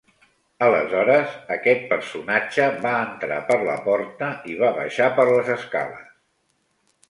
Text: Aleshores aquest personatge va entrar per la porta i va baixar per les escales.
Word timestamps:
Aleshores 0.67 1.35
aquest 1.55 1.85
personatge 1.91 2.67
va 2.87 2.95
entrar 3.03 3.39
per 3.53 3.59
la 3.69 3.77
porta 3.87 4.33
i 4.55 4.59
va 4.65 4.73
baixar 4.81 5.13
per 5.21 5.31
les 5.33 5.57
escales. 5.61 6.13